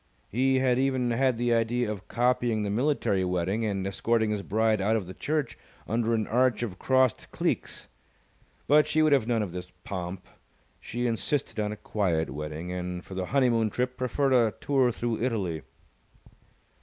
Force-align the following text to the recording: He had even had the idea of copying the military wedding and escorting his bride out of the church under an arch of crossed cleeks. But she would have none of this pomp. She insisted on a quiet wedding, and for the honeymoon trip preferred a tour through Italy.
He 0.29 0.57
had 0.57 0.79
even 0.79 1.11
had 1.11 1.37
the 1.37 1.53
idea 1.53 1.91
of 1.91 2.07
copying 2.07 2.63
the 2.63 2.71
military 2.71 3.23
wedding 3.23 3.63
and 3.63 3.85
escorting 3.85 4.31
his 4.31 4.41
bride 4.41 4.81
out 4.81 4.95
of 4.95 5.05
the 5.05 5.13
church 5.13 5.59
under 5.87 6.15
an 6.15 6.25
arch 6.25 6.63
of 6.63 6.79
crossed 6.79 7.31
cleeks. 7.31 7.85
But 8.67 8.87
she 8.87 9.03
would 9.03 9.13
have 9.13 9.27
none 9.27 9.43
of 9.43 9.51
this 9.51 9.67
pomp. 9.83 10.25
She 10.79 11.05
insisted 11.05 11.59
on 11.59 11.71
a 11.71 11.77
quiet 11.77 12.31
wedding, 12.31 12.71
and 12.71 13.05
for 13.05 13.13
the 13.13 13.27
honeymoon 13.27 13.69
trip 13.69 13.95
preferred 13.95 14.33
a 14.33 14.55
tour 14.59 14.91
through 14.91 15.21
Italy. 15.21 15.61